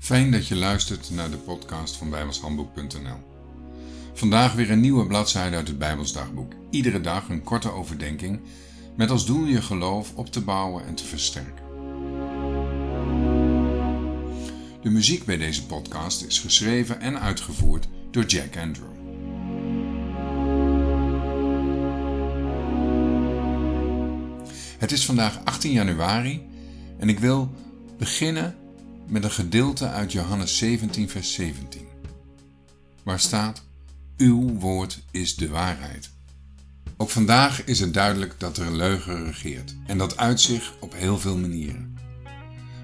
[0.00, 3.16] Fijn dat je luistert naar de podcast van bijbelshandboek.nl.
[4.14, 6.52] Vandaag weer een nieuwe bladzijde uit het Bijbelsdagboek.
[6.70, 8.40] Iedere dag een korte overdenking
[8.96, 11.64] met als doel je geloof op te bouwen en te versterken.
[14.82, 18.88] De muziek bij deze podcast is geschreven en uitgevoerd door Jack Andrew.
[24.78, 26.46] Het is vandaag 18 januari
[26.98, 27.50] en ik wil
[27.98, 28.59] beginnen
[29.10, 31.86] met een gedeelte uit Johannes 17, vers 17,
[33.02, 33.62] waar staat:
[34.16, 36.10] Uw woord is de waarheid.
[36.96, 40.94] Ook vandaag is het duidelijk dat er een leugen regeert en dat uit zich op
[40.94, 41.98] heel veel manieren.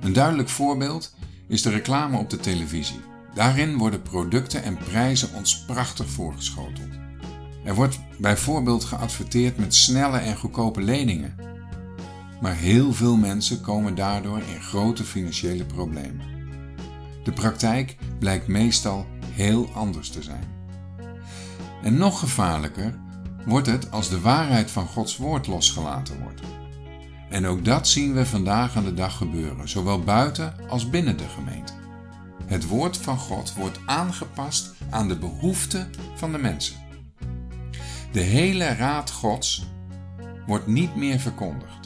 [0.00, 1.14] Een duidelijk voorbeeld
[1.48, 3.00] is de reclame op de televisie.
[3.34, 6.88] Daarin worden producten en prijzen ons prachtig voorgeschoteld.
[7.64, 11.53] Er wordt bijvoorbeeld geadverteerd met snelle en goedkope leningen
[12.44, 16.26] maar heel veel mensen komen daardoor in grote financiële problemen.
[17.22, 20.44] De praktijk blijkt meestal heel anders te zijn.
[21.82, 22.98] En nog gevaarlijker
[23.46, 26.40] wordt het als de waarheid van Gods woord losgelaten wordt.
[27.30, 31.28] En ook dat zien we vandaag aan de dag gebeuren, zowel buiten als binnen de
[31.28, 31.72] gemeente.
[32.46, 36.76] Het woord van God wordt aangepast aan de behoeften van de mensen.
[38.12, 39.66] De hele raad Gods
[40.46, 41.84] wordt niet meer verkondigd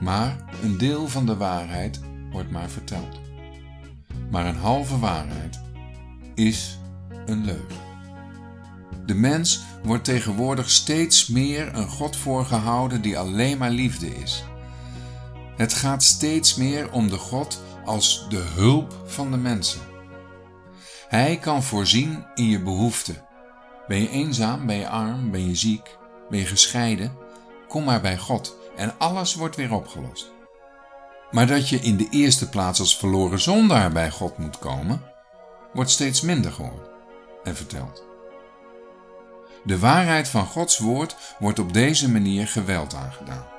[0.00, 3.20] maar een deel van de waarheid wordt maar verteld.
[4.30, 5.60] Maar een halve waarheid
[6.34, 6.78] is
[7.26, 7.84] een leugen.
[9.06, 14.44] De mens wordt tegenwoordig steeds meer een God voorgehouden die alleen maar liefde is.
[15.56, 19.80] Het gaat steeds meer om de God als de hulp van de mensen.
[21.08, 23.24] Hij kan voorzien in je behoeften.
[23.86, 25.98] Ben je eenzaam, ben je arm, ben je ziek,
[26.30, 27.12] ben je gescheiden?
[27.68, 30.32] Kom maar bij God en alles wordt weer opgelost.
[31.30, 35.02] Maar dat je in de eerste plaats als verloren zondaar bij God moet komen,
[35.72, 36.88] wordt steeds minder gehoord
[37.44, 38.04] en verteld.
[39.64, 43.55] De waarheid van Gods woord wordt op deze manier geweld aangedaan.